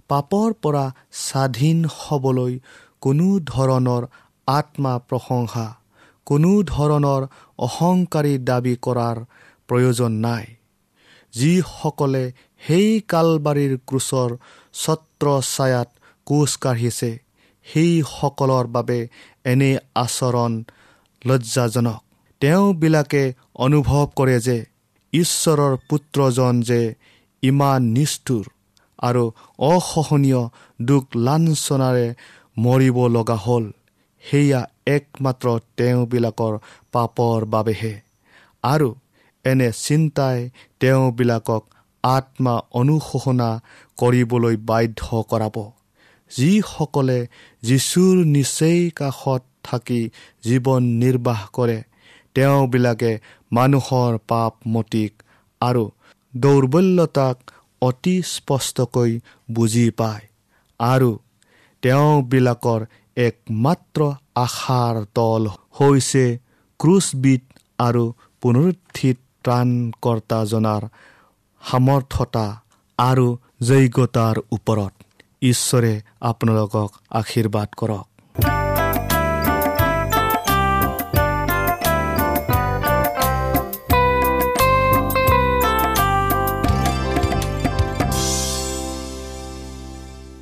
পাপৰ 0.08 0.48
পৰা 0.62 0.84
স্বাধীন 1.20 1.78
হ'বলৈ 1.98 2.52
কোনো 3.00 3.28
ধৰণৰ 3.46 4.02
আত্মা 4.48 4.92
প্ৰশংসা 5.08 5.66
কোনো 6.26 6.50
ধৰণৰ 6.62 7.22
অহংকাৰী 7.58 8.34
দাবী 8.50 8.74
কৰাৰ 8.86 9.16
প্ৰয়োজন 9.68 10.12
নাই। 10.26 10.44
যিসকলে 11.34 12.24
সেই 12.62 12.88
কালবাৰীৰ 13.08 13.74
ক্ৰুচৰ 13.88 14.30
ছত্ৰ 14.74 15.26
ছায়াত 15.54 15.88
কোচ 16.26 16.50
কাঢ়িছে 16.56 17.10
সেইসকলৰ 17.66 18.66
বাবে 18.66 18.98
এনে 19.44 19.70
আচৰণ 19.94 20.52
লজ্জাজনক। 21.26 22.00
তেওঁবিলাকে 22.40 23.22
অনুভৱ 23.54 24.04
কৰে 24.16 24.38
যে 24.40 24.56
ঈশ্বৰৰ 25.12 25.74
পুত্ৰজন 25.88 26.54
যে 26.60 26.80
ইমান 27.42 27.80
নিষ্ঠুৰ 27.96 28.44
আৰু 28.98 29.24
অসহনীয় 29.58 30.42
দুখ 30.82 31.04
লাঞ্চনাৰে 31.16 32.06
মৰিব 32.58 32.98
লগা 33.06 33.36
হ'ল 33.36 33.64
সেয়া 34.24 34.60
একমাত্ৰ 34.86 35.46
তেওঁবিলাকৰ 35.76 36.54
পাপৰ 36.92 37.38
বাবেহে। 37.44 37.94
আৰু 38.64 38.88
এনে 39.44 39.68
চিন্তাই 39.76 40.38
তেওঁবিলাকক 40.80 41.62
আত্মা 42.04 42.54
অনুশোচনা 42.80 43.50
কৰিবলৈ 43.98 44.56
বাধ্য 44.68 45.22
কৰাব। 45.30 45.56
যিসকলে 46.36 47.18
যীশুৰ 47.62 48.16
নিচেই 48.34 48.80
কাষত 48.90 49.42
থাকি 49.64 50.00
জীৱন 50.44 50.82
নিৰ্বাহ 51.02 51.40
কৰে 51.52 51.78
তেওঁবিলাকে 52.36 53.12
মানুহৰ 53.52 54.12
পাপ 54.28 54.52
মতিক 54.66 55.12
আৰু 55.60 55.84
দৌৰ্বল্যতাক 56.34 57.36
অতি 57.82 58.16
স্পষ্টকৈ 58.32 59.12
বুজি 59.52 59.86
পায় 59.90 60.24
আৰু 60.80 61.10
তেওঁবিলাকৰ 61.82 62.80
একমাত্ৰ 63.16 64.00
আশাৰ 64.36 64.94
তল 65.14 65.42
হৈছে 65.78 66.24
ক্ৰুচবিদ 66.80 67.42
আৰু 67.78 68.04
পুনৰুত্থিত 68.42 69.18
ত্ৰাণকৰ্তাজনাৰ 69.44 70.82
সামৰ্থতা 71.62 72.46
আৰু 72.98 73.26
যোগ্যতাৰ 73.62 74.36
ওপৰত। 74.52 75.03
ঈশ্বৰে 75.44 75.92
আপোনালোকক 76.28 76.90
আশীৰ্বাদ 77.20 77.68
কৰক। 77.80 78.06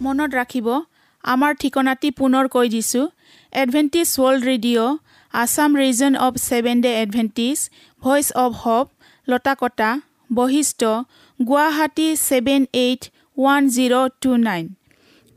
মনত 0.05 0.31
ৰাখিব 0.39 0.69
আমাৰ 1.25 1.53
ঠিকনাটি 1.63 2.09
পুনৰ 2.19 2.49
কৈ 2.55 2.67
দিছোঁ। 2.75 3.07
Adventist 3.53 4.09
world 4.17 4.43
radio' 4.51 4.99
Assam 5.35 5.71
region 5.81 6.13
of 6.27 6.35
seven 6.45 6.77
day 6.85 6.93
Adventist 7.03 7.59
voice 8.03 8.27
of 8.45 8.53
hope 8.63 8.87
Latakata 9.29 9.91
Basistha 10.31 10.81
Guwahati 11.41 12.09
seven 12.29 12.63
eight 12.85 13.03
one 13.37 13.63
zero' 13.75 13.97
two 14.23 14.31
nine 14.45 14.65